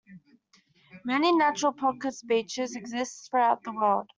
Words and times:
Many 1.05 1.31
natural 1.31 1.73
pocket 1.73 2.15
beaches 2.25 2.75
exist 2.75 3.29
throughout 3.29 3.61
the 3.61 3.71
world. 3.71 4.09